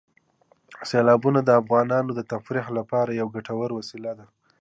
سیلابونه 0.89 1.39
د 1.43 1.49
افغانانو 1.61 2.11
د 2.15 2.21
تفریح 2.31 2.65
لپاره 2.77 3.17
یوه 3.19 3.31
ګټوره 3.37 3.73
وسیله 3.79 4.11
ده. 4.19 4.25